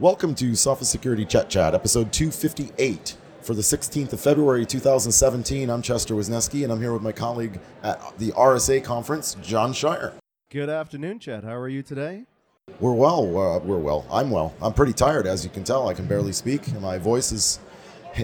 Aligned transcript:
Welcome 0.00 0.34
to 0.36 0.50
Sophos 0.50 0.86
Security 0.86 1.24
Chet 1.24 1.48
Chat, 1.48 1.72
episode 1.72 2.12
258 2.12 3.16
for 3.42 3.54
the 3.54 3.62
16th 3.62 4.12
of 4.12 4.20
February 4.20 4.66
2017. 4.66 5.70
I'm 5.70 5.82
Chester 5.82 6.16
Wisniewski, 6.16 6.64
and 6.64 6.72
I'm 6.72 6.80
here 6.80 6.92
with 6.92 7.02
my 7.02 7.12
colleague 7.12 7.60
at 7.84 8.00
the 8.18 8.32
RSA 8.32 8.82
conference, 8.82 9.36
John 9.40 9.72
Shier. 9.72 10.14
Good 10.50 10.68
afternoon, 10.68 11.20
Chet. 11.20 11.44
How 11.44 11.54
are 11.54 11.68
you 11.68 11.84
today? 11.84 12.24
We're 12.80 12.92
well. 12.92 13.22
Uh, 13.38 13.60
we're 13.60 13.78
well. 13.78 14.04
I'm 14.10 14.32
well. 14.32 14.52
I'm 14.60 14.72
pretty 14.72 14.94
tired, 14.94 15.28
as 15.28 15.44
you 15.44 15.50
can 15.50 15.62
tell. 15.62 15.88
I 15.88 15.94
can 15.94 16.06
barely 16.06 16.32
speak. 16.32 16.66
and 16.66 16.80
My 16.80 16.98
voice 16.98 17.30
is 17.30 17.60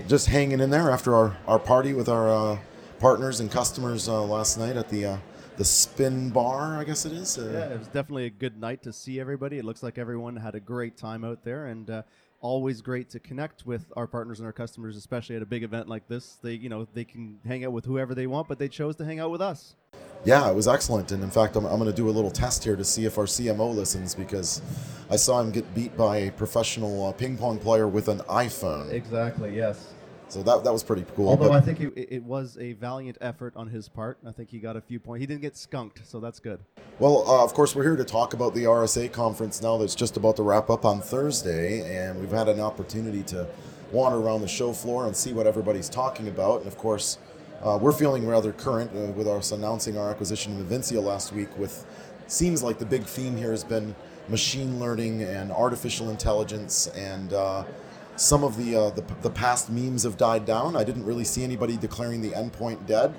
just 0.09 0.27
hanging 0.27 0.59
in 0.59 0.71
there 0.71 0.91
after 0.91 1.15
our, 1.15 1.37
our 1.47 1.61
party 1.61 1.95
with 1.95 2.09
our 2.09 2.29
uh, 2.29 2.59
partners 2.99 3.39
and 3.39 3.49
customers 3.49 4.09
uh, 4.09 4.21
last 4.25 4.59
night 4.59 4.77
at 4.77 4.89
the 4.89 5.07
uh, 5.07 5.17
the 5.61 5.65
Spin 5.67 6.31
Bar, 6.31 6.79
I 6.79 6.85
guess 6.85 7.05
it 7.05 7.13
is. 7.13 7.37
Uh, 7.37 7.51
Yeah, 7.53 7.75
it 7.75 7.79
was 7.79 7.89
definitely 7.89 8.25
a 8.25 8.31
good 8.31 8.59
night 8.59 8.83
to 8.85 8.95
see 8.95 9.21
everybody. 9.21 9.59
It 9.59 9.65
looks 9.67 9.83
like 9.83 9.99
everyone 9.99 10.37
had 10.37 10.55
a 10.55 10.61
great 10.61 10.97
time 10.97 11.23
out 11.23 11.45
there, 11.45 11.67
and 11.67 11.91
uh, 11.91 12.03
always 12.41 12.81
great 12.81 13.11
to 13.11 13.21
connect 13.21 13.67
with 13.67 13.93
our 13.95 14.07
partners 14.07 14.41
and 14.41 14.47
our 14.47 14.55
customers, 14.55 14.97
especially 14.97 15.37
at 15.37 15.43
a 15.43 15.47
big 15.47 15.63
event 15.63 15.87
like 15.87 16.09
this. 16.09 16.39
They, 16.43 16.55
you 16.55 16.71
know, 16.71 16.89
they 16.95 17.05
can 17.05 17.41
hang 17.47 17.67
out 17.67 17.73
with 17.73 17.85
whoever 17.85 18.15
they 18.15 18.27
want, 18.27 18.49
but 18.49 18.59
they 18.59 18.69
chose 18.69 18.97
to 18.97 19.05
hang 19.05 19.21
out 19.21 19.31
with 19.31 19.43
us. 19.43 19.77
Yeah, 20.25 20.49
it 20.49 20.55
was 20.55 20.67
excellent. 20.67 21.13
And 21.13 21.23
in 21.23 21.31
fact, 21.31 21.57
I'm, 21.57 21.67
I'm 21.67 21.79
going 21.79 21.91
to 21.91 21.97
do 21.97 22.09
a 22.09 22.11
little 22.11 22.31
test 22.31 22.65
here 22.65 22.77
to 22.77 22.85
see 22.85 23.05
if 23.05 23.19
our 23.19 23.27
CMO 23.27 23.75
listens 23.75 24.15
because 24.15 24.63
I 25.11 25.17
saw 25.17 25.43
him 25.43 25.51
get 25.51 25.75
beat 25.75 25.95
by 25.95 26.17
a 26.17 26.33
professional 26.33 27.05
uh, 27.05 27.13
ping 27.13 27.37
pong 27.37 27.59
player 27.59 27.87
with 27.87 28.09
an 28.09 28.21
iPhone. 28.21 28.91
Exactly. 28.91 29.55
Yes. 29.55 29.93
So 30.31 30.43
that, 30.45 30.63
that 30.63 30.73
was 30.73 30.85
pretty 30.85 31.05
cool. 31.17 31.29
Although 31.29 31.49
But- 31.49 31.57
I 31.57 31.61
think 31.61 31.81
it, 31.81 31.93
it 31.97 32.23
was 32.23 32.57
a 32.59 32.75
valiant 32.75 33.19
effort 33.21 33.53
on 33.57 33.69
his 33.69 33.89
part. 33.89 34.19
I 34.27 34.31
think 34.31 34.51
he 34.51 34.59
got 34.59 34.77
a 34.77 34.81
few 34.81 35.01
points. 35.01 35.21
He 35.21 35.27
didn't 35.27 35.43
get 35.43 35.57
skunked, 35.57 36.07
so 36.07 36.21
that's 36.21 36.39
good. 36.39 36.61
Well, 36.99 37.29
uh, 37.29 37.43
of 37.43 37.53
course, 37.53 37.75
we're 37.75 37.83
here 37.83 37.97
to 37.97 38.05
talk 38.05 38.33
about 38.33 38.55
the 38.55 38.65
RSA 38.65 39.11
conference 39.13 39.61
now 39.61 39.77
that's 39.79 39.95
just 39.95 40.17
about 40.17 40.37
to 40.37 40.43
wrap 40.43 40.71
up 40.71 40.85
on 40.85 41.01
Thursday, 41.01 41.81
and 42.07 42.21
we've 42.21 42.31
had 42.31 42.49
an 42.49 42.61
opportunity 42.61 43.23
to 43.25 43.49
wander 43.91 44.19
around 44.19 44.41
the 44.41 44.49
show 44.49 44.73
floor 44.73 45.07
and 45.07 45.17
see 45.17 45.33
what 45.33 45.47
everybody's 45.47 45.89
talking 45.89 46.29
about. 46.29 46.59
And 46.59 46.69
of 46.69 46.79
course, 46.79 47.19
uh, 47.63 47.79
we're 47.81 47.93
feeling 47.93 48.27
rather 48.27 48.53
current 48.53 48.91
uh, 48.95 49.13
with 49.13 49.27
us 49.27 49.51
announcing 49.53 49.99
our 49.99 50.11
acquisition 50.11 50.59
of 50.61 50.67
Invincea 50.67 51.03
last 51.03 51.33
week. 51.33 51.49
With 51.59 51.85
seems 52.29 52.63
like 52.63 52.79
the 52.79 52.87
big 52.87 53.03
theme 53.03 53.37
here 53.37 53.51
has 53.51 53.65
been 53.65 53.95
machine 54.29 54.79
learning 54.79 55.23
and 55.23 55.51
artificial 55.51 56.11
intelligence, 56.11 56.87
and 56.89 57.33
uh, 57.33 57.65
some 58.21 58.45
of 58.45 58.57
the, 58.59 58.77
uh, 58.77 58.91
the 58.91 59.03
the 59.23 59.31
past 59.31 59.71
memes 59.71 60.03
have 60.03 60.19
died 60.19 60.45
down. 60.45 60.77
I 60.77 60.85
didn't 60.85 61.05
really 61.05 61.25
see 61.25 61.43
anybody 61.43 61.79
declaring 61.79 62.21
the 62.21 62.31
endpoint 62.31 62.87
dead, 62.87 63.15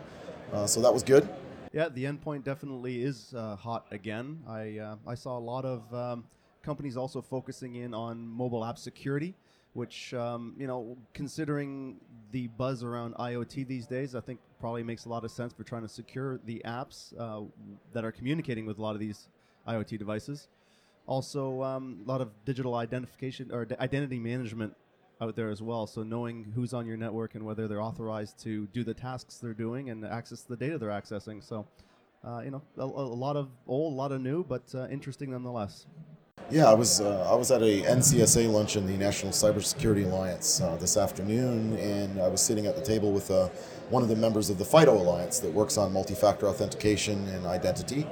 uh, 0.54 0.68
so 0.68 0.80
that 0.82 0.94
was 0.94 1.02
good. 1.02 1.28
Yeah, 1.74 1.90
the 1.90 2.04
endpoint 2.04 2.44
definitely 2.44 3.02
is 3.02 3.34
uh, 3.36 3.56
hot 3.56 3.88
again. 3.90 4.44
I 4.48 4.78
uh, 4.78 4.96
I 5.08 5.16
saw 5.16 5.40
a 5.40 5.40
lot 5.40 5.66
of 5.66 5.92
um, 5.94 6.26
companies 6.62 6.98
also 6.98 7.20
focusing 7.20 7.76
in 7.76 7.96
on 7.96 8.28
mobile 8.28 8.64
app 8.64 8.78
security, 8.78 9.34
which 9.74 10.14
um, 10.14 10.54
you 10.56 10.68
know, 10.68 10.96
considering 11.16 11.96
the 12.32 12.48
buzz 12.50 12.84
around 12.84 13.16
IoT 13.16 13.68
these 13.68 13.88
days, 13.88 14.14
I 14.14 14.22
think 14.22 14.40
probably 14.60 14.84
makes 14.84 15.06
a 15.06 15.10
lot 15.10 15.26
of 15.26 15.32
sense 15.32 15.52
for 15.52 15.64
trying 15.64 15.82
to 15.82 15.90
secure 15.90 16.40
the 16.46 16.62
apps 16.64 17.12
uh, 17.20 17.42
that 17.94 18.06
are 18.06 18.12
communicating 18.12 18.68
with 18.68 18.78
a 18.78 18.82
lot 18.84 18.94
of 18.94 19.00
these 19.00 19.30
IoT 19.68 19.98
devices. 19.98 20.48
Also, 21.08 21.64
um, 21.64 22.04
a 22.06 22.08
lot 22.08 22.22
of 22.22 22.30
digital 22.46 22.76
identification 22.76 23.50
or 23.52 23.66
d- 23.66 23.76
identity 23.80 24.20
management 24.20 24.76
out 25.22 25.36
there 25.36 25.50
as 25.50 25.62
well. 25.62 25.86
So 25.86 26.04
knowing 26.04 26.52
who's 26.56 26.74
on 26.74 26.86
your 26.86 26.98
network 26.98 27.36
and 27.36 27.46
whether 27.46 27.68
they're 27.68 27.82
authorized 27.82 28.42
to 28.44 28.68
do 28.68 28.84
the 28.84 28.94
tasks 28.94 29.38
they're 29.38 29.54
doing 29.54 29.90
and 29.90 30.04
access 30.04 30.42
the 30.42 30.58
data 30.58 30.78
they're 30.78 30.90
accessing. 30.90 31.44
So, 31.44 31.68
uh, 32.26 32.42
you 32.44 32.52
know, 32.52 32.62
a, 32.78 32.84
a 32.84 32.86
lot 32.86 33.36
of 33.36 33.50
old, 33.68 33.94
a 33.94 33.96
lot 33.96 34.12
of 34.12 34.22
new, 34.22 34.44
but 34.44 34.64
uh, 34.74 34.88
interesting 34.88 35.32
nonetheless. 35.32 35.86
Yeah, 36.50 36.70
I 36.70 36.74
was 36.74 37.00
uh, 37.00 37.30
I 37.32 37.36
was 37.36 37.52
at 37.52 37.62
a 37.62 37.82
NCSA 37.84 38.52
luncheon, 38.52 38.86
the 38.86 38.98
National 38.98 39.32
Cybersecurity 39.32 40.06
Alliance, 40.06 40.60
uh, 40.60 40.76
this 40.78 40.98
afternoon, 40.98 41.78
and 41.78 42.20
I 42.20 42.28
was 42.28 42.42
sitting 42.42 42.66
at 42.66 42.76
the 42.76 42.82
table 42.82 43.12
with 43.12 43.30
uh, 43.30 43.48
one 43.90 44.02
of 44.02 44.10
the 44.10 44.16
members 44.16 44.50
of 44.50 44.58
the 44.58 44.66
FIDO 44.66 44.92
Alliance 44.92 45.40
that 45.40 45.54
works 45.54 45.78
on 45.78 45.94
multi-factor 45.94 46.48
authentication 46.48 47.26
and 47.30 47.46
identity, 47.46 48.06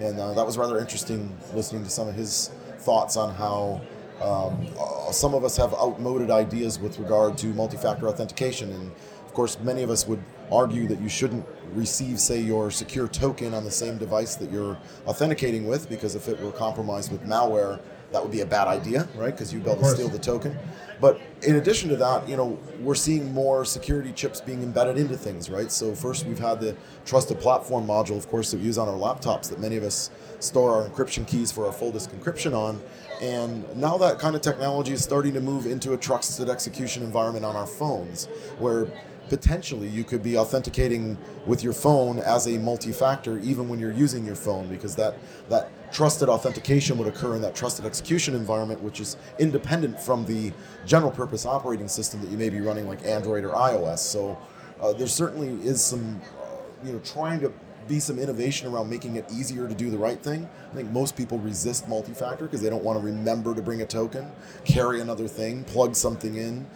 and 0.00 0.18
uh, 0.18 0.32
that 0.32 0.44
was 0.44 0.56
rather 0.56 0.78
interesting 0.78 1.36
listening 1.52 1.84
to 1.84 1.90
some 1.90 2.08
of 2.08 2.14
his 2.14 2.48
thoughts 2.78 3.16
on 3.16 3.34
how. 3.34 3.80
Um, 4.24 4.66
uh, 4.80 5.12
some 5.12 5.34
of 5.34 5.44
us 5.44 5.54
have 5.58 5.74
outmoded 5.74 6.30
ideas 6.30 6.78
with 6.78 6.98
regard 6.98 7.36
to 7.38 7.48
multi-factor 7.48 8.08
authentication, 8.08 8.72
and 8.72 8.90
of 9.26 9.34
course, 9.34 9.58
many 9.60 9.82
of 9.82 9.90
us 9.90 10.08
would 10.08 10.22
argue 10.50 10.88
that 10.88 10.98
you 10.98 11.10
shouldn't 11.10 11.44
receive, 11.74 12.18
say, 12.18 12.40
your 12.40 12.70
secure 12.70 13.06
token 13.06 13.52
on 13.52 13.64
the 13.64 13.70
same 13.70 13.98
device 13.98 14.34
that 14.36 14.50
you're 14.50 14.78
authenticating 15.06 15.66
with, 15.66 15.90
because 15.90 16.14
if 16.14 16.26
it 16.28 16.40
were 16.40 16.52
compromised 16.52 17.12
with 17.12 17.22
malware, 17.24 17.80
that 18.14 18.22
would 18.22 18.32
be 18.32 18.42
a 18.42 18.46
bad 18.46 18.68
idea, 18.68 19.08
right? 19.16 19.32
Because 19.32 19.52
you'd 19.52 19.64
be 19.64 19.70
able 19.70 19.82
to 19.82 19.88
steal 19.88 20.08
the 20.08 20.20
token. 20.20 20.56
But 21.00 21.20
in 21.42 21.56
addition 21.56 21.88
to 21.88 21.96
that, 21.96 22.28
you 22.28 22.36
know, 22.36 22.56
we're 22.78 22.94
seeing 22.94 23.32
more 23.34 23.64
security 23.64 24.12
chips 24.12 24.40
being 24.40 24.62
embedded 24.62 24.96
into 24.96 25.16
things, 25.16 25.50
right? 25.50 25.70
So 25.70 25.96
first, 25.96 26.24
we've 26.24 26.38
had 26.38 26.60
the 26.60 26.76
trusted 27.04 27.40
platform 27.40 27.86
module, 27.86 28.16
of 28.16 28.28
course, 28.28 28.52
that 28.52 28.58
we 28.58 28.66
use 28.66 28.78
on 28.78 28.88
our 28.88 28.94
laptops 28.94 29.50
that 29.50 29.58
many 29.58 29.76
of 29.76 29.82
us 29.82 30.12
store 30.38 30.76
our 30.76 30.88
encryption 30.88 31.26
keys 31.26 31.50
for 31.50 31.66
our 31.66 31.72
full 31.72 31.90
disk 31.90 32.12
encryption 32.12 32.54
on. 32.56 32.80
And 33.20 33.76
now 33.76 33.98
that 33.98 34.20
kind 34.20 34.36
of 34.36 34.42
technology 34.42 34.92
is 34.92 35.02
starting 35.02 35.34
to 35.34 35.40
move 35.40 35.66
into 35.66 35.92
a 35.92 35.96
trusted 35.96 36.48
execution 36.48 37.02
environment 37.02 37.44
on 37.44 37.56
our 37.56 37.66
phones, 37.66 38.26
where 38.58 38.86
potentially 39.28 39.88
you 39.88 40.04
could 40.04 40.22
be 40.22 40.36
authenticating 40.36 41.16
with 41.46 41.62
your 41.62 41.72
phone 41.72 42.18
as 42.18 42.46
a 42.46 42.58
multi-factor 42.58 43.38
even 43.38 43.68
when 43.68 43.78
you're 43.78 43.92
using 43.92 44.24
your 44.24 44.34
phone 44.34 44.68
because 44.68 44.94
that 44.94 45.16
that 45.48 45.70
trusted 45.92 46.28
authentication 46.28 46.98
would 46.98 47.06
occur 47.06 47.36
in 47.36 47.42
that 47.42 47.54
trusted 47.54 47.84
execution 47.84 48.34
environment 48.34 48.82
which 48.82 49.00
is 49.00 49.16
independent 49.38 49.98
from 49.98 50.24
the 50.26 50.52
general 50.84 51.10
purpose 51.10 51.46
operating 51.46 51.88
system 51.88 52.20
that 52.20 52.30
you 52.30 52.36
may 52.36 52.50
be 52.50 52.60
running 52.60 52.86
like 52.86 53.04
android 53.04 53.44
or 53.44 53.50
ios. 53.50 53.98
So 53.98 54.38
uh, 54.80 54.92
there 54.92 55.06
certainly 55.06 55.48
is 55.66 55.82
some 55.82 56.20
uh, 56.40 56.46
you 56.84 56.92
know 56.92 56.98
trying 57.00 57.40
to 57.40 57.52
be 57.86 58.00
some 58.00 58.18
innovation 58.18 58.72
around 58.72 58.88
making 58.88 59.16
it 59.16 59.24
easier 59.32 59.68
to 59.68 59.74
do 59.74 59.90
the 59.90 59.98
right 59.98 60.20
thing. 60.22 60.48
I 60.72 60.74
think 60.74 60.90
most 60.90 61.16
people 61.16 61.38
resist 61.38 61.88
multi-factor 61.88 62.44
because 62.44 62.62
they 62.62 62.70
don't 62.70 62.84
want 62.84 62.98
to 62.98 63.04
remember 63.04 63.54
to 63.54 63.62
bring 63.62 63.82
a 63.82 63.86
token, 63.86 64.30
carry 64.64 65.00
another 65.00 65.28
thing, 65.28 65.64
plug 65.64 65.94
something 65.94 66.36
in, 66.36 66.66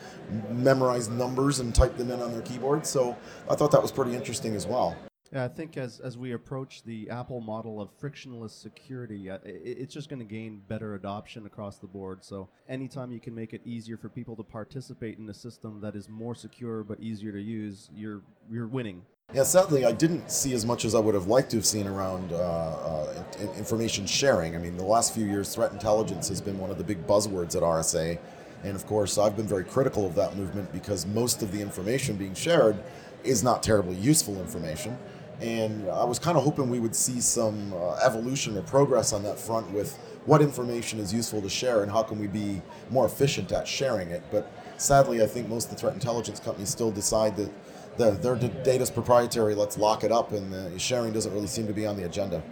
memorize 0.50 1.08
numbers 1.08 1.60
and 1.60 1.74
type 1.74 1.96
them 1.96 2.10
in 2.10 2.20
on 2.20 2.32
their 2.32 2.42
keyboard. 2.42 2.86
So 2.86 3.16
I 3.48 3.54
thought 3.54 3.70
that 3.72 3.82
was 3.82 3.92
pretty 3.92 4.14
interesting 4.14 4.54
as 4.54 4.66
well. 4.66 4.96
Yeah, 5.32 5.44
I 5.44 5.48
think 5.48 5.76
as, 5.76 6.00
as 6.00 6.16
we 6.16 6.32
approach 6.32 6.82
the 6.84 7.10
Apple 7.10 7.40
model 7.42 7.82
of 7.82 7.90
frictionless 7.98 8.54
security, 8.54 9.28
uh, 9.28 9.38
it's 9.44 9.92
just 9.92 10.08
going 10.08 10.20
to 10.20 10.24
gain 10.24 10.62
better 10.68 10.94
adoption 10.94 11.44
across 11.44 11.76
the 11.76 11.86
board. 11.86 12.24
So, 12.24 12.48
anytime 12.66 13.12
you 13.12 13.20
can 13.20 13.34
make 13.34 13.52
it 13.52 13.60
easier 13.66 13.98
for 13.98 14.08
people 14.08 14.36
to 14.36 14.42
participate 14.42 15.18
in 15.18 15.28
a 15.28 15.34
system 15.34 15.82
that 15.82 15.94
is 15.94 16.08
more 16.08 16.34
secure 16.34 16.82
but 16.82 16.98
easier 17.00 17.32
to 17.32 17.40
use, 17.40 17.90
you're 17.94 18.22
you're 18.50 18.66
winning. 18.66 19.02
Yeah, 19.34 19.42
sadly, 19.42 19.84
I 19.84 19.92
didn't 19.92 20.30
see 20.30 20.54
as 20.54 20.64
much 20.64 20.86
as 20.86 20.94
I 20.94 21.00
would 21.00 21.14
have 21.14 21.26
liked 21.26 21.50
to 21.50 21.58
have 21.58 21.66
seen 21.66 21.86
around 21.86 22.32
uh, 22.32 22.36
uh, 22.36 23.24
information 23.58 24.06
sharing. 24.06 24.56
I 24.56 24.58
mean, 24.58 24.78
the 24.78 24.84
last 24.84 25.14
few 25.14 25.26
years, 25.26 25.54
threat 25.54 25.72
intelligence 25.72 26.30
has 26.30 26.40
been 26.40 26.58
one 26.58 26.70
of 26.70 26.78
the 26.78 26.84
big 26.84 27.06
buzzwords 27.06 27.54
at 27.54 27.62
RSA. 27.62 28.18
And 28.64 28.74
of 28.74 28.86
course, 28.86 29.18
I've 29.18 29.36
been 29.36 29.46
very 29.46 29.64
critical 29.64 30.06
of 30.06 30.14
that 30.14 30.34
movement 30.34 30.72
because 30.72 31.04
most 31.04 31.42
of 31.42 31.52
the 31.52 31.60
information 31.60 32.16
being 32.16 32.34
shared 32.34 32.82
is 33.22 33.42
not 33.42 33.62
terribly 33.62 33.96
useful 33.96 34.40
information. 34.40 34.96
And 35.41 35.88
I 35.88 36.04
was 36.04 36.19
kind 36.19 36.37
of 36.37 36.44
hoping 36.44 36.69
we 36.69 36.81
would 36.81 36.97
see 36.97 37.21
some 37.21 37.72
uh, 37.72 37.94
evolution 38.04 38.56
or 38.56 38.62
progress 38.62 39.12
on 39.12 39.22
that 39.22 39.38
front 39.38 39.71
with 39.71 39.97
what 40.26 40.43
information 40.43 40.99
is 40.99 41.12
useful 41.15 41.41
to 41.41 41.49
share 41.49 41.82
and 41.82 41.91
how 41.91 42.03
can 42.03 42.19
we 42.19 42.26
be 42.26 42.60
more 42.91 43.06
efficient 43.06 43.53
at 43.53 43.66
sharing 43.66 44.09
it. 44.09 44.22
But 44.31 44.50
sadly, 44.76 45.22
I 45.22 45.26
think 45.26 45.49
most 45.49 45.66
of 45.66 45.71
the 45.71 45.81
threat 45.81 45.94
intelligence 45.94 46.41
companies 46.41 46.69
still 46.69 46.91
decide 46.91 47.37
that 47.37 47.50
the, 47.97 48.10
their 48.12 48.37
d- 48.37 48.49
is 48.71 48.91
proprietary, 48.91 49.54
let's 49.54 49.78
lock 49.78 50.04
it 50.04 50.12
up, 50.12 50.32
and 50.32 50.81
sharing 50.81 51.12
doesn't 51.12 51.32
really 51.32 51.47
seem 51.47 51.66
to 51.66 51.72
be 51.72 51.87
on 51.87 51.97
the 51.97 52.05
agenda. 52.05 52.43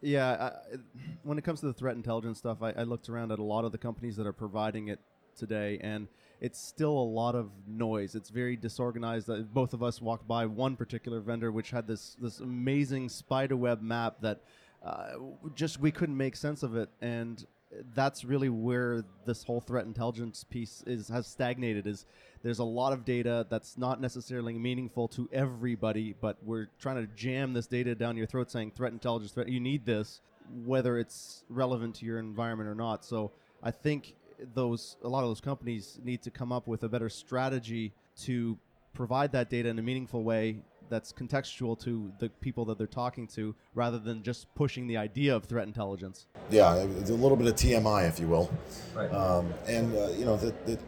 Yeah, 0.00 0.50
I, 0.50 0.76
when 1.22 1.38
it 1.38 1.44
comes 1.44 1.60
to 1.60 1.66
the 1.66 1.72
threat 1.72 1.94
intelligence 1.94 2.38
stuff, 2.38 2.62
I, 2.62 2.70
I 2.70 2.82
looked 2.82 3.08
around 3.08 3.32
at 3.32 3.38
a 3.38 3.42
lot 3.44 3.64
of 3.64 3.72
the 3.72 3.78
companies 3.78 4.16
that 4.16 4.26
are 4.26 4.32
providing 4.32 4.88
it 4.88 5.00
today, 5.36 5.78
and 5.82 6.08
it's 6.42 6.60
still 6.60 6.90
a 6.90 7.08
lot 7.20 7.36
of 7.36 7.52
noise. 7.68 8.16
It's 8.16 8.28
very 8.28 8.56
disorganized. 8.56 9.30
Uh, 9.30 9.36
Both 9.36 9.74
of 9.74 9.82
us 9.82 10.02
walked 10.02 10.26
by 10.26 10.44
one 10.44 10.74
particular 10.74 11.20
vendor 11.20 11.52
which 11.52 11.70
had 11.70 11.86
this 11.86 12.16
this 12.20 12.40
amazing 12.40 13.08
spiderweb 13.08 13.80
map 13.80 14.16
that 14.22 14.40
uh, 14.84 15.12
just 15.54 15.78
we 15.78 15.92
couldn't 15.92 16.16
make 16.16 16.34
sense 16.34 16.64
of 16.64 16.76
it, 16.76 16.90
and 17.00 17.46
that's 17.94 18.24
really 18.24 18.48
where 18.48 19.04
this 19.24 19.44
whole 19.44 19.60
threat 19.60 19.86
intelligence 19.86 20.44
piece 20.44 20.82
is 20.84 21.08
has 21.08 21.28
stagnated. 21.28 21.86
Is 21.86 22.06
there's 22.42 22.58
a 22.58 22.64
lot 22.64 22.92
of 22.92 23.04
data 23.04 23.46
that's 23.48 23.78
not 23.78 24.00
necessarily 24.00 24.58
meaningful 24.58 25.06
to 25.08 25.28
everybody, 25.32 26.12
but 26.20 26.38
we're 26.42 26.66
trying 26.80 26.96
to 26.96 27.06
jam 27.14 27.52
this 27.52 27.68
data 27.68 27.94
down 27.94 28.16
your 28.16 28.26
throat, 28.26 28.50
saying 28.50 28.72
threat 28.72 28.92
intelligence, 28.92 29.30
threat. 29.30 29.48
You 29.48 29.60
need 29.60 29.86
this, 29.86 30.20
whether 30.64 30.98
it's 30.98 31.44
relevant 31.48 31.94
to 31.96 32.04
your 32.04 32.18
environment 32.18 32.68
or 32.68 32.74
not. 32.74 33.04
So 33.04 33.30
I 33.62 33.70
think 33.70 34.16
those 34.54 34.96
a 35.02 35.08
lot 35.08 35.22
of 35.22 35.30
those 35.30 35.40
companies 35.40 35.98
need 36.02 36.22
to 36.22 36.30
come 36.30 36.52
up 36.52 36.66
with 36.66 36.82
a 36.82 36.88
better 36.88 37.08
strategy 37.08 37.92
to 38.22 38.58
provide 38.94 39.32
that 39.32 39.48
data 39.50 39.68
in 39.68 39.78
a 39.78 39.82
meaningful 39.82 40.22
way 40.22 40.62
that's 40.92 41.10
contextual 41.10 41.78
to 41.80 42.12
the 42.18 42.28
people 42.28 42.66
that 42.66 42.76
they're 42.76 42.86
talking 42.86 43.26
to, 43.26 43.54
rather 43.74 43.98
than 43.98 44.22
just 44.22 44.54
pushing 44.54 44.86
the 44.86 44.96
idea 44.98 45.34
of 45.34 45.44
threat 45.44 45.66
intelligence. 45.66 46.26
Yeah, 46.50 46.74
it's 46.74 47.08
a 47.08 47.14
little 47.14 47.36
bit 47.36 47.46
of 47.46 47.54
TMI, 47.54 48.06
if 48.06 48.20
you 48.20 48.28
will. 48.28 48.52
Right. 48.94 49.10
Um, 49.10 49.54
and 49.66 49.96
uh, 49.96 50.10
you 50.10 50.26
know, 50.26 50.36
the, 50.36 50.54
the, 50.66 50.78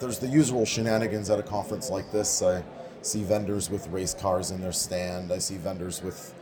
there's 0.00 0.18
the 0.18 0.28
usual 0.28 0.66
shenanigans 0.66 1.30
at 1.30 1.38
a 1.38 1.42
conference 1.42 1.88
like 1.88 2.12
this. 2.12 2.42
I 2.42 2.62
see 3.00 3.22
vendors 3.22 3.70
with 3.70 3.88
race 3.88 4.12
cars 4.12 4.50
in 4.50 4.60
their 4.60 4.72
stand. 4.72 5.32
I 5.32 5.38
see 5.38 5.56
vendors 5.56 6.02
with 6.02 6.34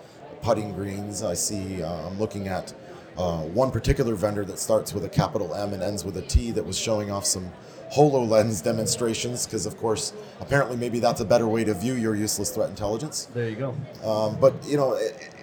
putting 0.42 0.72
greens. 0.72 1.22
I 1.22 1.34
see. 1.34 1.82
Uh, 1.84 2.08
I'm 2.08 2.18
looking 2.18 2.48
at 2.48 2.74
uh, 3.18 3.42
one 3.42 3.70
particular 3.70 4.14
vendor 4.14 4.44
that 4.44 4.58
starts 4.58 4.92
with 4.92 5.04
a 5.04 5.08
capital 5.08 5.54
M 5.54 5.72
and 5.72 5.82
ends 5.82 6.04
with 6.04 6.16
a 6.16 6.22
T 6.22 6.50
that 6.52 6.64
was 6.64 6.78
showing 6.78 7.10
off 7.10 7.24
some 7.24 7.50
HoloLens 7.94 8.62
demonstrations 8.62 9.46
because, 9.46 9.66
of 9.66 9.76
course, 9.78 10.12
apparently 10.40 10.76
maybe 10.76 10.98
that's 10.98 11.20
a 11.20 11.24
better 11.24 11.46
way 11.46 11.64
to 11.64 11.74
view 11.74 11.94
your 11.94 12.14
useless 12.14 12.50
threat 12.50 12.68
intelligence. 12.68 13.28
There 13.32 13.48
you 13.48 13.56
go. 13.56 13.70
Um, 14.04 14.38
but 14.40 14.54
you 14.66 14.76
know, 14.76 14.94
it, 14.94 15.34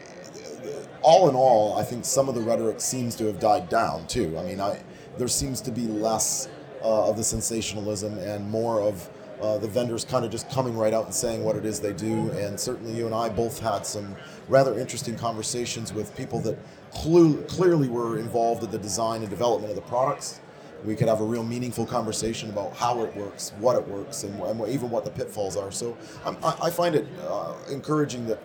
all 1.02 1.30
in 1.30 1.36
all, 1.36 1.78
I 1.78 1.84
think 1.84 2.06
some 2.06 2.30
of 2.30 2.36
the 2.36 2.42
rhetoric 2.42 2.80
seems 2.80 3.16
to 3.16 3.26
have 3.26 3.40
died 3.40 3.70
down 3.70 4.08
too. 4.08 4.38
I 4.38 4.44
mean, 4.44 4.60
I, 4.60 4.82
there 5.18 5.28
seems 5.28 5.62
to 5.62 5.72
be 5.72 5.88
less 5.88 6.50
uh, 6.84 7.10
of 7.10 7.18
the 7.18 7.24
sensationalism 7.24 8.18
and 8.20 8.50
more 8.50 8.82
of 8.82 9.10
uh, 9.44 9.58
the 9.58 9.68
vendors 9.68 10.06
kind 10.06 10.24
of 10.24 10.32
just 10.32 10.50
coming 10.50 10.76
right 10.76 10.94
out 10.94 11.04
and 11.04 11.14
saying 11.14 11.44
what 11.44 11.58
it 11.58 11.66
is 11.66 11.82
they 11.82 11.92
do. 11.92 12.32
And 12.32 12.58
certainly, 12.58 12.94
you 12.94 13.06
and 13.06 13.14
I 13.14 13.28
both 13.28 13.60
had 13.60 13.86
some 13.86 14.16
rather 14.48 14.80
interesting 14.80 15.18
conversations 15.18 15.94
with 15.94 16.16
people 16.16 16.40
that 16.42 16.58
clearly 16.94 17.90
were 17.90 18.18
involved 18.18 18.64
in 18.64 18.72
the 18.72 18.78
design 18.78 19.20
and 19.22 19.30
development 19.30 19.72
of 19.72 19.76
the 19.76 19.82
products. 19.82 20.40
We 20.86 20.96
could 20.96 21.10
have 21.10 21.20
a 21.20 21.26
real 21.26 21.44
meaningful 21.44 21.86
conversation 21.86 22.50
about 22.50 22.74
how 22.76 23.02
it 23.04 23.16
works, 23.18 23.52
what 23.60 23.76
it 23.76 23.86
works, 23.86 24.24
and, 24.24 24.40
and 24.42 24.68
even 24.70 24.90
what 24.90 25.04
the 25.04 25.12
pitfalls 25.12 25.58
are. 25.58 25.72
So 25.72 25.98
I'm, 26.26 26.38
I, 26.44 26.70
find 26.70 26.96
it 26.96 27.08
uh, 27.28 27.54
encouraging 27.70 28.26
that 28.28 28.40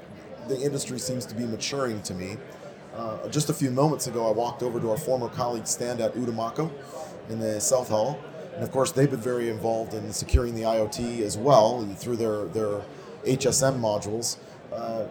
the 0.49 0.61
industry 0.61 0.99
seems 0.99 1.27
to 1.27 1.35
be 1.35 1.45
maturing 1.47 2.03
to 2.03 2.15
me. 2.15 2.39
Uh, 2.95 3.29
just 3.29 3.51
a 3.51 3.55
few 3.55 3.71
moments 3.71 4.07
ago, 4.07 4.29
I 4.29 4.33
walked 4.33 4.63
over 4.63 4.81
to 4.81 4.91
our 4.91 4.97
former 4.97 5.29
colleague 5.29 5.67
stand 5.67 6.01
at 6.01 6.15
Utimaco 6.15 6.71
in 7.29 7.39
the 7.39 7.61
South 7.61 7.89
Hall. 7.89 8.19
And 8.59 8.65
of 8.65 8.73
course, 8.73 8.91
they've 8.91 9.09
been 9.09 9.21
very 9.21 9.51
involved 9.51 9.95
in 9.95 10.13
securing 10.13 10.53
the 10.53 10.63
IoT 10.63 11.21
as 11.21 11.39
well 11.39 11.87
through 11.95 12.17
their, 12.17 12.47
their 12.47 12.81
HSM 13.25 13.79
modules. 13.79 14.37
Uh, 14.73 15.05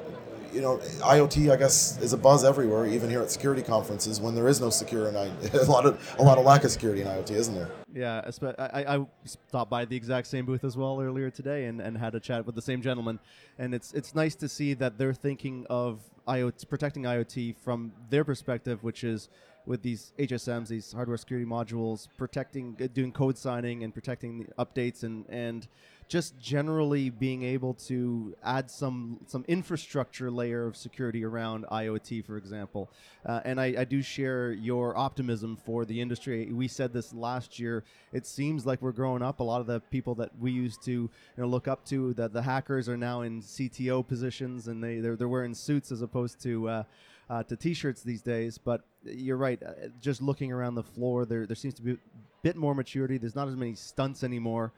you 0.52 0.60
know, 0.60 0.80
IoT, 1.00 1.50
I 1.50 1.56
guess, 1.56 1.98
is 2.02 2.12
a 2.12 2.18
buzz 2.18 2.44
everywhere, 2.44 2.86
even 2.88 3.10
here 3.10 3.22
at 3.22 3.32
security 3.32 3.62
conferences. 3.62 4.20
When 4.20 4.36
there 4.36 4.50
is 4.50 4.60
no 4.60 4.70
secure, 4.70 5.08
and 5.08 5.18
I, 5.18 5.32
a 5.54 5.64
lot 5.64 5.86
of 5.86 6.16
a 6.20 6.24
lot 6.24 6.38
of 6.38 6.44
lack 6.44 6.66
of 6.66 6.72
security 6.72 7.04
in 7.04 7.08
IoT, 7.08 7.32
isn't 7.32 7.56
there? 7.56 7.72
Yeah, 7.94 8.30
I, 8.60 8.98
I 8.98 9.06
stopped 9.24 9.72
by 9.72 9.86
the 9.86 9.96
exact 9.96 10.28
same 10.28 10.46
booth 10.46 10.66
as 10.66 10.76
well 10.76 11.00
earlier 11.02 11.30
today 11.30 11.66
and, 11.66 11.80
and 11.80 11.98
had 11.98 12.16
a 12.16 12.20
chat 12.20 12.46
with 12.46 12.56
the 12.56 12.62
same 12.62 12.82
gentleman, 12.82 13.18
and 13.58 13.74
it's 13.74 13.94
it's 13.94 14.14
nice 14.14 14.36
to 14.36 14.50
see 14.50 14.74
that 14.74 14.98
they're 14.98 15.14
thinking 15.14 15.66
of 15.70 16.02
IoT 16.28 16.68
protecting 16.68 17.04
IoT 17.04 17.56
from 17.58 17.94
their 18.10 18.26
perspective, 18.26 18.84
which 18.84 19.06
is 19.06 19.30
with 19.68 19.82
these 19.82 20.14
HSMs, 20.18 20.70
these 20.70 20.94
hardware 20.94 21.18
security 21.18 21.48
modules, 21.48 22.08
protecting, 22.18 22.74
doing 22.94 23.12
code 23.12 23.38
signing 23.38 23.84
and 23.84 23.94
protecting 23.94 24.40
the 24.40 24.64
updates 24.64 25.04
and 25.04 25.26
and 25.30 25.68
just 26.08 26.40
generally 26.40 27.10
being 27.10 27.44
able 27.44 27.74
to 27.74 28.34
add 28.44 28.72
some 28.72 29.20
some 29.28 29.44
infrastructure 29.48 30.32
layer 30.32 30.66
of 30.66 30.78
security 30.78 31.24
around 31.24 31.66
IoT, 31.66 32.26
for 32.26 32.38
example. 32.38 32.90
Uh, 33.26 33.42
and 33.44 33.60
I, 33.60 33.76
I, 33.80 33.84
do 33.84 34.02
share 34.02 34.54
your 34.54 34.98
optimism 34.98 35.58
for 35.58 35.84
the 35.84 36.00
industry. 36.00 36.46
We 36.46 36.70
said 36.70 36.94
this 36.94 37.14
last 37.14 37.60
year. 37.60 37.84
It 38.14 38.26
seems 38.26 38.66
like 38.66 38.82
we're 38.82 38.94
growing 38.94 39.22
up. 39.22 39.42
A 39.42 39.44
lot 39.44 39.60
of 39.60 39.68
the 39.68 39.82
people 39.82 40.16
that 40.16 40.32
we 40.40 40.52
used 40.52 40.82
to 40.84 40.92
you 40.92 41.10
know, 41.36 41.46
look 41.46 41.68
up 41.68 41.84
to, 41.88 42.14
that 42.14 42.32
the 42.32 42.42
hackers 42.42 42.88
are 42.88 42.96
now 42.96 43.22
in 43.22 43.42
CTO 43.42 44.08
positions, 44.08 44.70
and 44.70 44.82
they 44.82 45.00
they're, 45.00 45.18
they're 45.18 45.28
wearing 45.28 45.54
suits 45.54 45.92
as 45.92 46.02
opposed 46.02 46.42
to. 46.44 46.70
Uh, 46.70 46.84
uh, 47.30 47.44
to 47.44 47.56
t-shirts 47.56 48.02
these 48.04 48.22
days. 48.22 48.58
But 48.58 48.82
you're 49.04 49.38
right. 49.38 49.62
Uh, 49.62 49.88
just 50.02 50.22
looking 50.22 50.52
around 50.52 50.76
the 50.76 50.84
floor, 50.84 51.26
there 51.26 51.46
there 51.46 51.56
seems 51.56 51.74
to 51.76 51.82
be 51.82 51.94
a 51.94 51.98
bit 52.42 52.56
more 52.56 52.76
maturity. 52.76 53.18
There's 53.18 53.36
not 53.36 53.48
as 53.48 53.56
many 53.56 53.76
stunts 53.76 54.24
anymore 54.24 54.74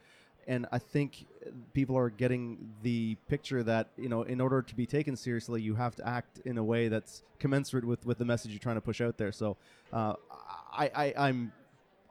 and 0.46 0.66
I 0.72 0.78
think 0.78 1.26
people 1.74 1.96
are 1.96 2.10
getting 2.10 2.72
the 2.82 3.16
picture 3.28 3.62
that 3.62 3.88
you 3.96 4.08
know, 4.08 4.22
in 4.22 4.40
order 4.40 4.62
to 4.62 4.74
be 4.74 4.86
taken 4.86 5.16
seriously, 5.16 5.62
you 5.62 5.74
have 5.74 5.94
to 5.96 6.06
act 6.06 6.40
in 6.44 6.58
a 6.58 6.64
way 6.64 6.88
that's 6.88 7.22
commensurate 7.38 7.84
with, 7.84 8.04
with 8.04 8.18
the 8.18 8.24
message 8.24 8.50
you're 8.50 8.58
trying 8.58 8.76
to 8.76 8.80
push 8.80 9.00
out 9.00 9.16
there. 9.16 9.32
So, 9.32 9.56
uh, 9.92 10.14
I, 10.72 10.90
I 10.94 11.14
I'm 11.28 11.52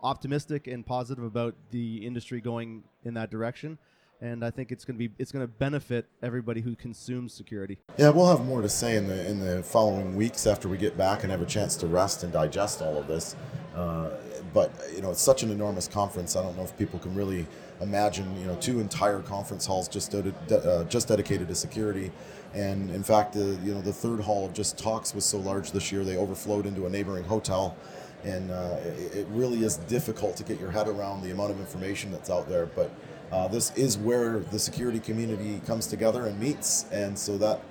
optimistic 0.02 0.68
and 0.68 0.86
positive 0.86 1.26
about 1.26 1.56
the 1.72 2.06
industry 2.06 2.40
going 2.40 2.84
in 3.04 3.14
that 3.16 3.30
direction 3.30 3.78
and 4.22 4.44
I 4.44 4.50
think 4.50 4.72
it's 4.72 4.86
going 4.86 4.98
to 4.98 5.08
be 5.08 5.14
it's 5.18 5.32
going 5.32 5.46
to 5.46 5.52
benefit 5.52 6.08
everybody 6.22 6.62
who 6.62 6.76
consumes 6.76 7.34
security. 7.34 7.78
Yeah, 7.98 8.10
we'll 8.10 8.28
have 8.28 8.46
more 8.46 8.62
to 8.62 8.70
say 8.70 8.96
in 8.96 9.08
the 9.08 9.28
in 9.28 9.40
the 9.40 9.64
following 9.64 10.16
weeks 10.16 10.46
after 10.46 10.68
we 10.68 10.78
get 10.78 10.98
back 10.98 11.24
and 11.24 11.32
have 11.32 11.42
a 11.42 11.46
chance 11.46 11.76
to 11.78 11.88
rest 11.88 12.24
and 12.24 12.34
digest 12.34 12.82
all 12.82 12.98
of 12.98 13.08
this. 13.08 13.36
Uh, 13.76 14.10
but 14.54 14.72
you 14.94 15.02
know, 15.02 15.12
it's 15.12 15.22
such 15.22 15.44
an 15.44 15.52
enormous 15.52 15.88
conference. 15.88 16.36
I 16.36 16.44
don't 16.44 16.58
know 16.58 16.64
if 16.64 16.78
people 16.78 17.00
can 17.00 17.16
really 17.16 17.48
imagine 17.82 18.38
you 18.40 18.46
know 18.46 18.56
two 18.56 18.80
entire 18.80 19.22
conference 19.22 19.66
halls 19.66 19.88
just 19.88 20.12
de- 20.12 20.34
uh, 20.58 20.84
just 20.86 21.08
dedicated 21.08 21.48
to 21.48 21.56
security. 21.56 22.12
And 22.54 22.90
in 22.90 23.04
fact, 23.04 23.34
the 23.34 23.58
you 23.64 23.74
know 23.74 23.82
the 23.82 23.94
third 23.94 24.20
hall 24.20 24.46
of 24.46 24.54
just 24.54 24.78
talks 24.78 25.14
was 25.14 25.24
so 25.24 25.38
large 25.38 25.72
this 25.72 25.92
year 25.92 26.04
they 26.04 26.18
overflowed 26.18 26.66
into 26.66 26.86
a 26.86 26.90
neighboring 26.90 27.24
hotel 27.24 27.78
and 28.24 28.52
uh, 28.52 28.78
it, 28.84 29.16
it, 29.16 29.28
really 29.30 29.64
is 29.64 29.78
difficult 29.78 30.36
to 30.36 30.44
get 30.44 30.60
your 30.60 30.70
head 30.70 30.90
around 30.90 31.22
the 31.22 31.32
amount 31.32 31.52
of 31.52 31.60
information 31.62 32.12
that's 32.12 32.30
out 32.30 32.50
there. 32.50 32.66
But 32.66 32.92
uh, 33.32 33.48
this 33.48 33.72
is 33.76 33.98
where 33.98 34.40
the 34.40 34.60
security 34.60 35.00
community 35.00 35.62
comes 35.66 35.88
together 35.88 36.26
and 36.26 36.40
meets, 36.40 36.86
and 36.92 37.18
so 37.18 37.38
that 37.38 37.62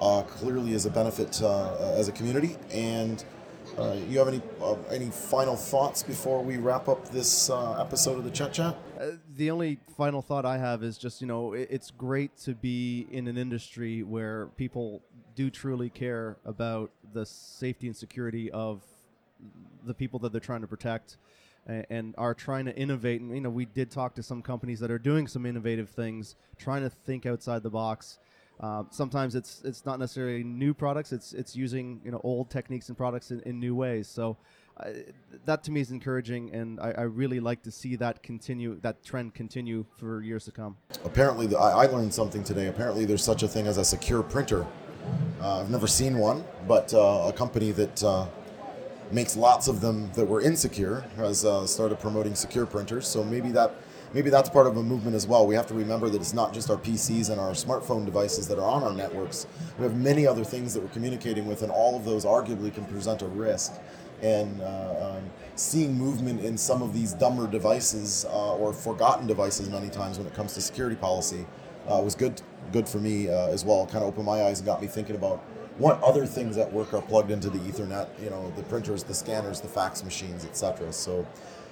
uh, 0.00 0.22
clearly 0.22 0.72
is 0.72 0.86
a 0.86 0.90
benefit 0.90 1.42
uh, 1.42 1.94
as 1.96 2.08
a 2.08 2.12
community. 2.12 2.56
And 2.70 3.24
uh, 3.78 3.96
you 4.08 4.18
have 4.18 4.28
any 4.28 4.42
uh, 4.60 4.74
any 4.90 5.10
final 5.10 5.56
thoughts 5.56 6.02
before 6.02 6.42
we 6.42 6.56
wrap 6.56 6.88
up 6.88 7.08
this 7.10 7.50
uh, 7.50 7.80
episode 7.80 8.18
of 8.18 8.24
the 8.24 8.30
Chet 8.30 8.52
Chat? 8.52 8.76
the 9.36 9.50
only 9.50 9.78
final 9.96 10.20
thought 10.20 10.44
I 10.44 10.58
have 10.58 10.82
is 10.82 10.98
just 10.98 11.20
you 11.20 11.26
know 11.26 11.54
it, 11.54 11.68
it's 11.70 11.90
great 11.90 12.36
to 12.38 12.54
be 12.54 13.06
in 13.10 13.26
an 13.26 13.38
industry 13.38 14.02
where 14.02 14.48
people 14.56 15.02
do 15.34 15.50
truly 15.50 15.88
care 15.88 16.36
about 16.44 16.90
the 17.12 17.24
safety 17.24 17.86
and 17.86 17.96
security 17.96 18.50
of 18.50 18.82
the 19.84 19.94
people 19.94 20.18
that 20.20 20.32
they're 20.32 20.40
trying 20.40 20.60
to 20.60 20.66
protect 20.66 21.16
and 21.66 22.14
are 22.18 22.34
trying 22.34 22.64
to 22.64 22.76
innovate. 22.76 23.20
And 23.20 23.34
you 23.34 23.40
know, 23.40 23.50
we 23.50 23.64
did 23.64 23.90
talk 23.90 24.14
to 24.14 24.22
some 24.22 24.42
companies 24.42 24.80
that 24.80 24.90
are 24.90 24.98
doing 24.98 25.26
some 25.26 25.46
innovative 25.46 25.88
things, 25.88 26.36
trying 26.58 26.82
to 26.82 26.90
think 26.90 27.26
outside 27.26 27.62
the 27.62 27.70
box. 27.70 28.18
Uh, 28.60 28.84
sometimes 28.90 29.34
it's 29.34 29.62
it's 29.64 29.86
not 29.86 29.98
necessarily 29.98 30.44
new 30.44 30.74
products. 30.74 31.12
It's 31.12 31.32
it's 31.32 31.56
using 31.56 32.00
you 32.04 32.10
know 32.10 32.20
old 32.22 32.50
techniques 32.50 32.88
and 32.88 32.96
products 32.96 33.30
in, 33.30 33.40
in 33.40 33.58
new 33.58 33.74
ways. 33.74 34.06
So 34.06 34.36
uh, 34.76 34.90
that 35.46 35.64
to 35.64 35.70
me 35.70 35.80
is 35.80 35.90
encouraging, 35.90 36.54
and 36.54 36.78
I, 36.80 36.92
I, 36.92 37.02
really 37.02 37.40
like 37.40 37.62
to 37.64 37.70
see 37.70 37.96
that 37.96 38.22
continue, 38.22 38.78
that 38.80 39.02
trend 39.04 39.34
continue 39.34 39.84
for 39.98 40.22
years 40.22 40.44
to 40.44 40.52
come. 40.52 40.76
Apparently, 41.04 41.46
the, 41.46 41.58
I, 41.58 41.84
I, 41.84 41.86
learned 41.86 42.14
something 42.14 42.42
today. 42.42 42.68
Apparently, 42.68 43.04
there's 43.04 43.24
such 43.24 43.42
a 43.42 43.48
thing 43.48 43.66
as 43.66 43.78
a 43.78 43.84
secure 43.84 44.22
printer. 44.22 44.66
Uh, 45.40 45.60
I've 45.60 45.70
never 45.70 45.86
seen 45.86 46.18
one, 46.18 46.44
but 46.68 46.92
uh, 46.94 47.26
a 47.28 47.32
company 47.32 47.72
that 47.72 48.02
uh, 48.04 48.26
makes 49.12 49.36
lots 49.36 49.68
of 49.68 49.80
them 49.80 50.10
that 50.14 50.26
were 50.26 50.40
insecure 50.40 51.04
has 51.16 51.44
uh, 51.44 51.66
started 51.66 51.98
promoting 51.98 52.34
secure 52.34 52.66
printers. 52.66 53.06
So 53.06 53.24
maybe 53.24 53.50
that 53.52 53.74
maybe 54.12 54.30
that's 54.30 54.48
part 54.48 54.66
of 54.66 54.76
a 54.76 54.82
movement 54.82 55.14
as 55.14 55.26
well. 55.26 55.46
We 55.46 55.54
have 55.54 55.66
to 55.68 55.74
remember 55.74 56.08
that 56.08 56.20
it's 56.20 56.34
not 56.34 56.52
just 56.52 56.70
our 56.70 56.76
PCs 56.76 57.30
and 57.30 57.40
our 57.40 57.52
smartphone 57.52 58.04
devices 58.04 58.48
that 58.48 58.58
are 58.58 58.68
on 58.68 58.82
our 58.82 58.92
networks. 58.92 59.46
We 59.78 59.84
have 59.84 59.96
many 59.96 60.26
other 60.26 60.44
things 60.44 60.74
that 60.74 60.82
we're 60.82 60.90
communicating 60.90 61.46
with, 61.46 61.62
and 61.62 61.70
all 61.70 61.96
of 61.96 62.04
those 62.04 62.24
arguably 62.24 62.74
can 62.74 62.84
present 62.86 63.22
a 63.22 63.26
risk. 63.26 63.72
And 64.22 64.60
uh, 64.60 65.14
um, 65.16 65.30
seeing 65.56 65.96
movement 65.96 66.42
in 66.42 66.58
some 66.58 66.82
of 66.82 66.92
these 66.92 67.14
dumber 67.14 67.46
devices 67.46 68.26
uh, 68.26 68.54
or 68.56 68.72
forgotten 68.72 69.26
devices 69.26 69.70
many 69.70 69.88
times 69.88 70.18
when 70.18 70.26
it 70.26 70.34
comes 70.34 70.54
to 70.54 70.60
security 70.60 70.96
policy 70.96 71.46
uh, 71.88 72.00
was 72.02 72.14
good 72.14 72.40
good 72.72 72.88
for 72.88 72.98
me 72.98 73.28
uh, 73.28 73.48
as 73.48 73.64
well. 73.64 73.86
Kind 73.86 73.98
of 73.98 74.04
opened 74.04 74.26
my 74.26 74.44
eyes 74.44 74.60
and 74.60 74.66
got 74.66 74.80
me 74.82 74.88
thinking 74.88 75.16
about 75.16 75.42
what 75.80 76.00
other 76.02 76.26
things 76.26 76.58
at 76.58 76.70
work 76.70 76.92
are 76.92 77.00
plugged 77.00 77.30
into 77.30 77.48
the 77.48 77.58
Ethernet, 77.60 78.08
you 78.22 78.28
know, 78.28 78.52
the 78.54 78.62
printers, 78.64 79.02
the 79.02 79.14
scanners, 79.14 79.60
the 79.60 79.68
fax 79.68 80.04
machines, 80.04 80.44
etc. 80.44 80.92
So 80.92 81.26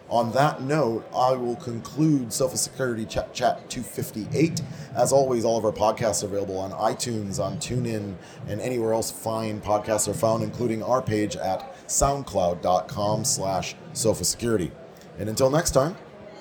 on 0.08 0.32
that 0.32 0.62
note, 0.62 1.06
I 1.14 1.32
will 1.32 1.56
conclude 1.56 2.28
Sophos 2.28 2.56
Security 2.56 3.04
Chet 3.04 3.34
Chat 3.34 3.68
258. 3.68 4.62
As 4.94 5.12
always, 5.12 5.44
all 5.44 5.58
of 5.58 5.64
our 5.66 5.72
podcasts 5.72 6.22
are 6.22 6.26
available 6.26 6.58
on 6.58 6.72
iTunes, 6.72 7.38
on 7.38 7.58
TuneIn, 7.58 8.14
and 8.46 8.60
anywhere 8.62 8.94
else 8.94 9.10
fine 9.10 9.60
podcasts 9.60 10.08
are 10.08 10.14
found, 10.14 10.42
including 10.42 10.82
our 10.82 11.02
page 11.02 11.36
at 11.36 11.74
soundcloud.com 11.86 13.24
slash 13.24 13.76
sophos 13.92 14.24
security. 14.24 14.72
And 15.18 15.28
until 15.28 15.50
next 15.50 15.72
time, 15.72 15.94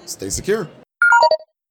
stay 0.06 0.30
secure. 0.30 0.70